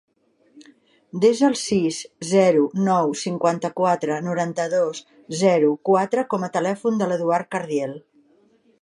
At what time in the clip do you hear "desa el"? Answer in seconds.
1.25-1.57